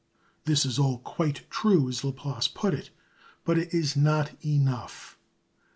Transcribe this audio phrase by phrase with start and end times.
[0.45, 2.89] This is all quite true as Laplace put it;
[3.45, 5.15] but it is not enough.